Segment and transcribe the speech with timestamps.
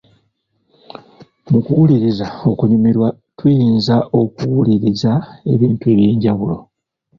[1.51, 3.07] Mu kuwuliriza okunyumirwa
[3.37, 5.11] tuyinza okuwuliriza
[5.53, 6.57] ebintu eby’enjawulo.